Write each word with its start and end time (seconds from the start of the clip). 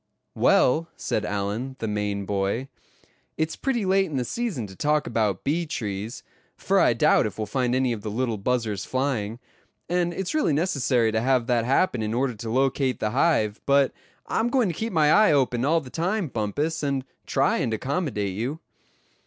"Well," 0.33 0.89
said 0.97 1.25
Allan, 1.25 1.75
the 1.77 1.87
Maine 1.87 2.25
boy, 2.25 2.69
"it's 3.37 3.55
pretty 3.55 3.85
late 3.85 4.07
in 4.07 4.17
the 4.17 4.25
season 4.25 4.65
to 4.65 4.75
talk 4.75 5.05
about 5.05 5.43
bee 5.43 5.67
trees, 5.67 6.23
for 6.57 6.79
I 6.79 6.93
doubt 6.93 7.27
if 7.27 7.37
we'll 7.37 7.45
find 7.45 7.75
any 7.75 7.93
of 7.93 8.01
the 8.01 8.09
little 8.09 8.39
buzzers 8.39 8.83
flying; 8.83 9.37
and 9.87 10.11
it's 10.11 10.33
really 10.33 10.53
necessary 10.53 11.11
to 11.11 11.21
have 11.21 11.45
that 11.45 11.65
happen 11.65 12.01
in 12.01 12.15
order 12.15 12.33
to 12.33 12.49
locate 12.49 12.99
the 12.99 13.11
hive; 13.11 13.61
but 13.67 13.93
I'm 14.25 14.49
going 14.49 14.69
to 14.69 14.73
keep 14.73 14.91
my 14.91 15.11
eye 15.11 15.33
open 15.33 15.63
all 15.63 15.81
the 15.81 15.91
time, 15.91 16.29
Bumpus, 16.29 16.81
and 16.81 17.05
try 17.27 17.57
and 17.57 17.71
accommodate 17.71 18.33
you." 18.33 18.59